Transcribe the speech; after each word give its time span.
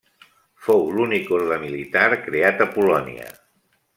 Fou 0.67 0.79
l'únic 0.95 1.29
orde 1.39 1.59
militar 1.67 2.07
creat 2.23 2.65
a 2.67 2.69
Polònia. 2.79 3.31